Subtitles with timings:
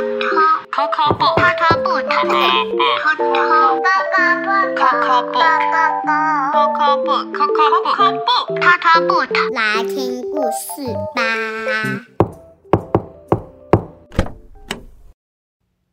[0.00, 1.36] Coco book.
[1.36, 2.08] Coco book.
[8.56, 9.28] Coco book.
[9.52, 11.20] 来听故事吧。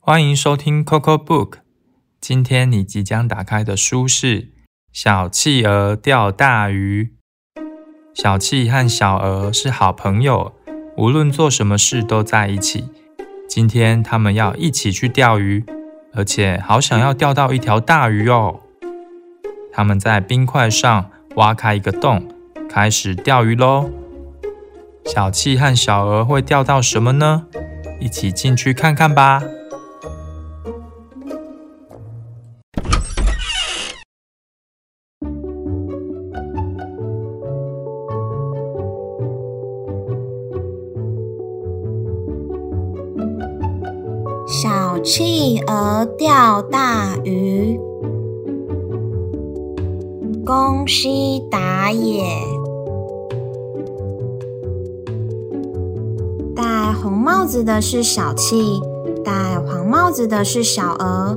[0.00, 1.58] 欢迎收听 Coco Book。
[2.20, 4.42] 今天你即将打开的书是
[4.92, 7.12] 《小企鹅钓大鱼》。
[8.12, 10.52] 小企和小鹅是好朋友，
[10.96, 12.88] 无论做什么事都在一起。
[13.54, 15.62] 今天他们要一起去钓鱼，
[16.14, 18.60] 而且好想要钓到一条大鱼哦。
[19.70, 22.26] 他们在冰块上挖开一个洞，
[22.66, 23.90] 开始钓鱼喽。
[25.04, 27.44] 小气和小鹅会钓到什么呢？
[28.00, 29.42] 一起进去看看吧。
[45.04, 47.76] 企鹅钓大鱼，
[50.46, 52.22] 宫西达也。
[56.54, 58.80] 戴红帽子的是小企，
[59.24, 59.32] 戴
[59.66, 61.36] 黄帽子的是小鹅。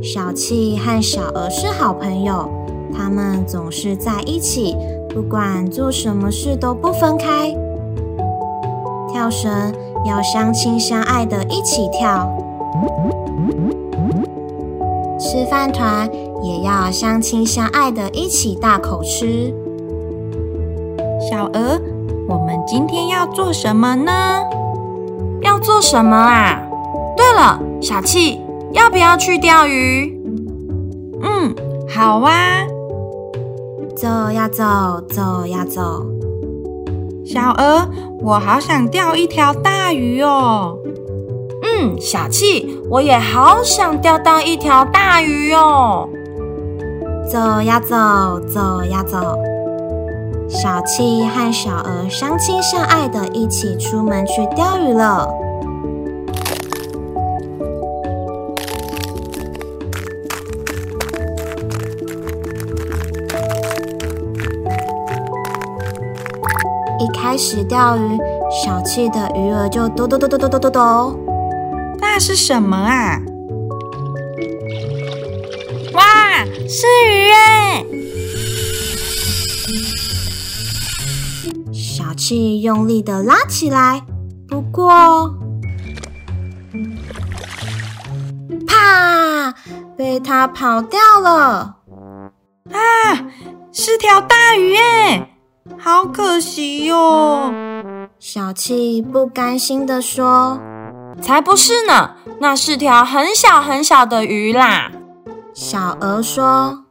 [0.00, 2.48] 小企和小鹅是好朋友，
[2.94, 4.76] 他们总是在一起，
[5.08, 7.52] 不管做什么事都不分开。
[9.12, 9.50] 跳绳
[10.06, 12.30] 要相亲相爱的一起跳，
[15.18, 16.10] 吃饭团
[16.42, 19.54] 也要相亲相爱的一起大口吃。
[21.30, 21.80] 小鹅，
[22.28, 24.12] 我们今天要做什么呢？
[25.42, 26.60] 要做什么啊？
[27.16, 28.40] 对了，小气，
[28.72, 30.18] 要不要去钓鱼？
[31.22, 31.54] 嗯，
[31.88, 32.66] 好啊。
[33.94, 34.64] 走呀走，
[35.08, 36.06] 走呀走。
[37.24, 37.86] 小鹅，
[38.20, 40.78] 我好想钓一条大鱼哦。
[41.82, 46.06] 嗯，小气，我也好想钓到一条大鱼哦。
[47.26, 49.38] 走呀走，走呀走。
[50.46, 55.26] 小气和小鹅相亲相爱的，一起出门去钓鱼了。
[66.98, 68.18] 一开始钓鱼，
[68.50, 71.29] 小气的鱼儿就抖抖抖抖抖抖抖抖。
[72.00, 73.20] 那是什么啊？
[75.92, 77.84] 哇，是鱼哎！
[81.72, 84.02] 小气用力的拉起来，
[84.48, 85.34] 不过，
[88.66, 89.54] 啪，
[89.96, 91.76] 被它跑掉了。
[92.70, 92.78] 啊，
[93.72, 95.36] 是条大鱼哎！
[95.78, 97.52] 好可惜哟！
[98.18, 100.60] 小气不甘心的说
[101.22, 104.90] ：“才不是呢，那是条很小很小的鱼啦。”
[105.52, 106.84] 小鹅说：“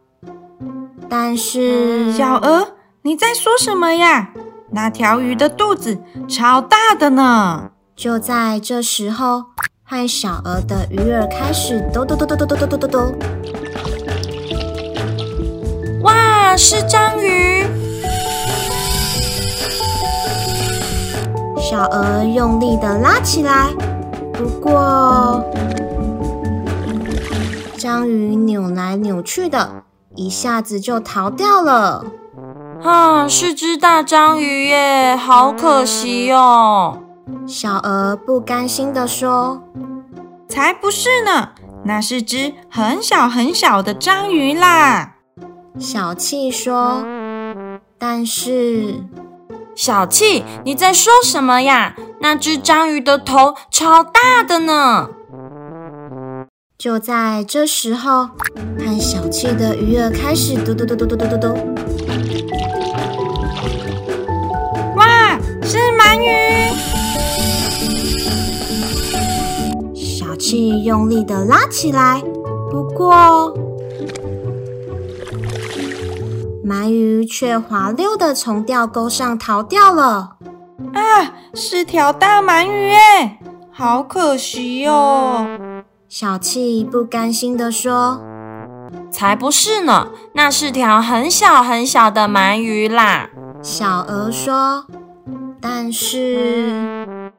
[1.09, 2.69] 但是，小鹅，
[3.03, 4.29] 你在说什么呀？
[4.71, 9.45] 那条鱼的肚子超大的呢！”就在这时候，
[9.83, 13.13] 和小鹅的鱼儿开始抖抖抖抖抖抖抖抖抖。
[16.03, 17.65] 哇，是章鱼！
[21.59, 23.69] 小鹅用力的拉起来，
[24.39, 25.43] 不过
[27.77, 29.83] 章鱼扭来扭去的，
[30.15, 32.05] 一下子就逃掉了。
[32.81, 36.99] 啊，是只大章鱼耶，好可惜哦！
[37.45, 39.61] 小鹅不甘心的说
[40.47, 41.49] ：“才不是呢，
[41.83, 45.15] 那是只很小很小的章鱼啦。”
[45.77, 47.03] 小气说
[47.99, 49.03] ：“但是。”
[49.75, 51.95] 小气，你在说什么呀？
[52.21, 55.09] 那只章鱼的头超大的呢！
[56.77, 58.27] 就在这时候，
[58.77, 61.47] 和小气的鱼儿开始嘟嘟嘟嘟嘟嘟嘟嘟。
[64.95, 66.73] 哇，是鳗鱼！
[69.95, 72.21] 小气用力的拉起来，
[72.69, 73.57] 不过。
[76.65, 80.35] 鳗鱼却滑溜的从钓钩上逃掉了。
[80.93, 83.39] 啊，是条大鳗鱼哎，
[83.71, 85.83] 好可惜哦！
[86.07, 88.21] 小气不甘心的说
[89.11, 93.29] ：“才不是呢，那是条很小很小的鳗鱼啦。”
[93.61, 94.85] 小鹅说
[95.59, 97.31] ：“但是，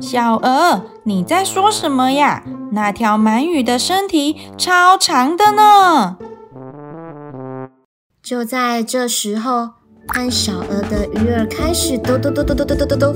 [0.00, 2.42] 小鹅，你在说什么呀？
[2.72, 6.16] 那条鳗鱼的身体超长的呢。”
[8.22, 9.70] 就在这时候，
[10.12, 13.14] 和小鹅的鱼饵开始抖抖抖抖抖抖抖抖抖。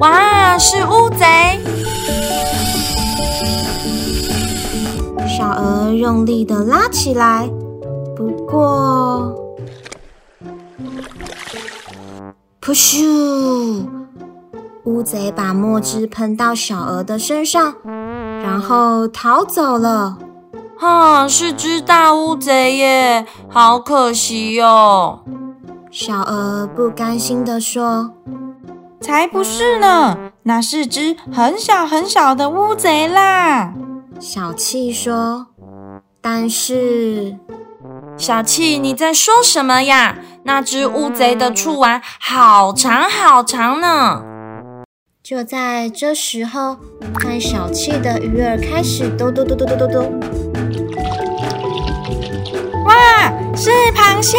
[0.00, 1.60] 哇，是乌贼！
[5.26, 7.48] 小鹅用力的拉起来，
[8.16, 9.34] 不过，
[12.60, 13.86] 噗咻！
[14.84, 20.18] 乌贼把墨汁喷到小鹅的身上，然后逃走了。
[20.84, 25.20] 哈，是只大乌贼耶，好可惜哟。
[25.90, 28.10] 小鹅不甘心地说
[29.00, 33.72] ：“才不是呢，那是只很小很小的乌贼啦。”
[34.20, 35.46] 小气说
[36.20, 37.38] ：“但是，
[38.18, 40.18] 小气，你在说什么呀？
[40.42, 44.22] 那只乌贼的触腕好长好长呢。”
[45.24, 46.76] 就在这时候，
[47.18, 50.43] 看小气的鱼儿开始嘟嘟嘟嘟嘟嘟嘟。
[53.56, 54.36] 是螃蟹！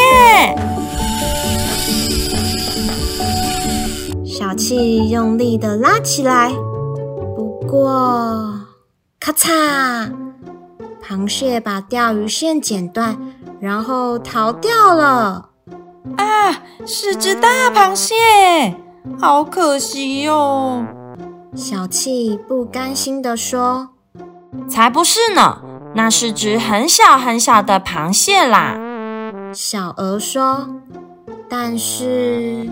[4.25, 6.51] 小气用力的拉起来，
[7.33, 8.59] 不过，
[9.19, 10.11] 咔嚓，
[11.01, 13.17] 螃蟹把钓鱼线剪断，
[13.61, 15.49] 然后逃掉了。
[16.17, 16.51] 啊，
[16.85, 18.13] 是只大螃蟹！
[19.17, 20.83] 好可惜哟！
[21.55, 23.91] 小气不甘心的说
[24.67, 25.61] ：“才不是呢，
[25.93, 28.77] 那是只很小很小的螃蟹啦。”
[29.55, 30.67] 小鹅说
[31.47, 32.69] ：“但是，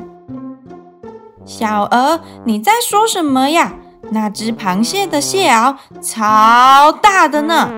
[1.45, 3.73] 小鹅，你在说什么呀？
[4.11, 7.71] 那只螃蟹的蟹螯超大的呢！”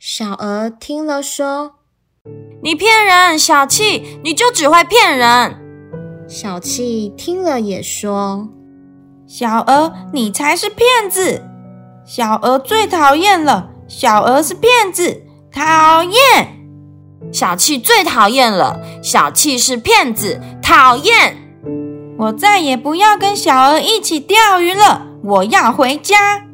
[0.00, 1.72] 小鹅听了说
[2.64, 5.58] ：“你骗人，小气，你就只会骗人。”
[6.26, 8.48] 小气听了也说
[9.28, 11.42] ：“小鹅，你才是骗子！
[12.06, 16.61] 小鹅最讨厌了，小鹅是骗子，讨厌！
[17.32, 21.36] 小气最讨厌了，小气是骗子，讨厌！
[22.18, 26.44] 我再也不要跟小鹅一起钓鱼了，我要回家。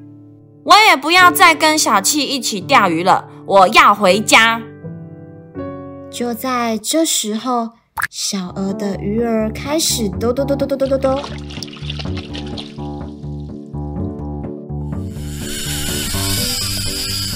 [0.64, 4.62] 我也不要再跟小气一起钓鱼了，我要回家。”
[6.10, 7.70] 就在这时候。
[8.08, 11.08] 小鹅的鱼儿开始嘟嘟嘟嘟嘟嘟嘟嘟。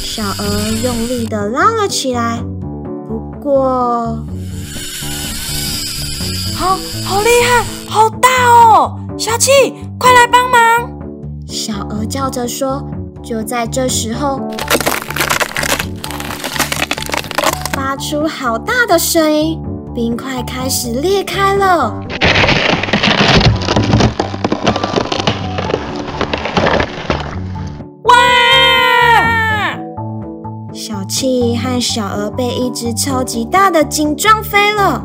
[0.00, 2.40] 小鹅用力的拉了起来，
[3.42, 4.24] 过，
[6.54, 8.96] 好好厉害，好大哦！
[9.18, 9.50] 小七，
[9.98, 10.88] 快来帮忙！
[11.48, 12.86] 小鹅叫着说。
[13.20, 14.40] 就在这时候，
[17.72, 19.60] 发出好大的声音。
[19.94, 21.94] 冰块开始裂开了！
[31.22, 35.04] 气和小鹅被一只超级大的鲸撞飞了，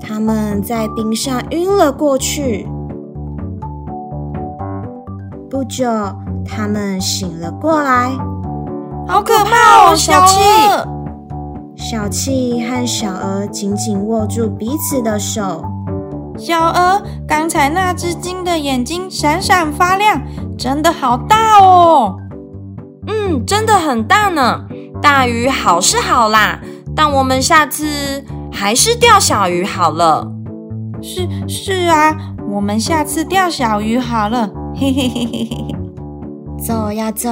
[0.00, 2.66] 他们在冰上晕了过去。
[5.50, 5.86] 不久，
[6.46, 8.12] 他们醒了过来。
[9.06, 10.40] 好可怕哦，小气！
[11.76, 15.62] 小气和小鹅紧紧握住彼此的手。
[16.46, 20.22] 小鹅，刚才那只鲸的眼睛闪闪发亮，
[20.56, 22.14] 真的好大哦！
[23.08, 24.64] 嗯，真的很大呢。
[25.02, 26.60] 大鱼好是好啦，
[26.94, 30.30] 但我们下次还是钓小鱼好了。
[31.02, 32.16] 是是啊，
[32.48, 34.48] 我们下次钓小鱼好了。
[34.76, 35.74] 嘿嘿嘿嘿嘿。
[36.64, 37.28] 走呀走，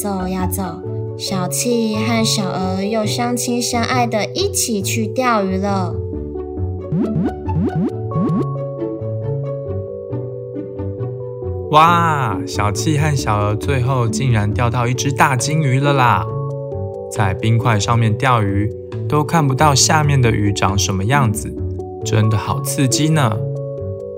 [0.00, 0.62] 走呀走。
[1.18, 5.92] 小气和小鹅又相亲相爱的一起去钓鱼了。
[11.74, 12.38] 哇！
[12.46, 16.24] 小气和小鹅最后竟然钓到一只大金鱼了啦！
[17.10, 18.70] 在冰块上面钓鱼，
[19.08, 21.52] 都看不到下面的鱼长什么样子，
[22.04, 23.36] 真的好刺激呢！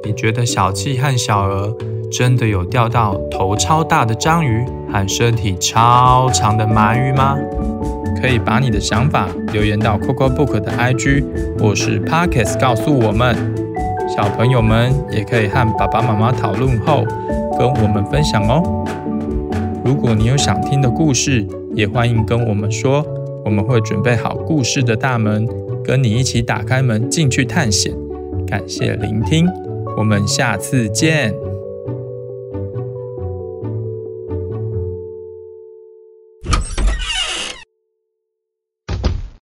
[0.05, 1.75] 你觉得小气和小鹅？
[2.13, 7.39] 真的有钓到头超大的章鱼和身体超长的鳗鱼吗？
[8.21, 11.25] 可以把你的想法留言到 Coco Book 的 IG
[11.59, 13.66] 或是 Pockets 告诉我们。
[14.09, 17.05] 小朋友们也可以和爸爸妈妈讨论后
[17.59, 18.63] 跟我们分享哦。
[19.85, 23.05] 如果你有想听的故事，也欢迎跟我们说，
[23.45, 25.47] 我们会准备好故事的大门，
[25.85, 27.93] 跟你一起打开门进去探险。
[28.47, 29.49] 感谢聆听，
[29.97, 31.46] 我们下次见。